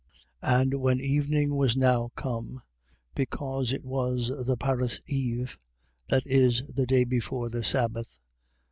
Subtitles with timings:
[0.43, 0.57] 15:42.
[0.61, 2.63] And when evening was now come
[3.13, 5.59] (because it was the Parasceve,
[6.09, 8.13] that is, the day before the sabbath), 15:43.